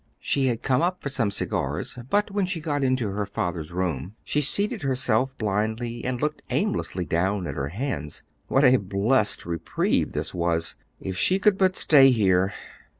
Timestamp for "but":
2.09-2.31, 11.59-11.75